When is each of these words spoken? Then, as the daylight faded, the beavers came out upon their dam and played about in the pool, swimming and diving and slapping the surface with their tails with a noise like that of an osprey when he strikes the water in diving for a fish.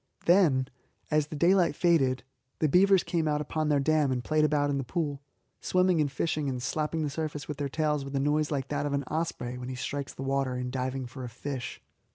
Then, 0.25 0.67
as 1.11 1.27
the 1.27 1.35
daylight 1.35 1.75
faded, 1.75 2.23
the 2.57 2.67
beavers 2.67 3.03
came 3.03 3.27
out 3.27 3.39
upon 3.39 3.69
their 3.69 3.79
dam 3.79 4.11
and 4.11 4.23
played 4.23 4.43
about 4.43 4.71
in 4.71 4.79
the 4.79 4.83
pool, 4.83 5.21
swimming 5.59 6.01
and 6.01 6.09
diving 6.09 6.49
and 6.49 6.59
slapping 6.59 7.03
the 7.03 7.09
surface 7.11 7.47
with 7.47 7.57
their 7.57 7.69
tails 7.69 8.03
with 8.03 8.15
a 8.15 8.19
noise 8.19 8.49
like 8.49 8.69
that 8.69 8.87
of 8.87 8.93
an 8.93 9.03
osprey 9.03 9.59
when 9.59 9.69
he 9.69 9.75
strikes 9.75 10.15
the 10.15 10.23
water 10.23 10.57
in 10.57 10.71
diving 10.71 11.05
for 11.05 11.23
a 11.23 11.29
fish. 11.29 11.83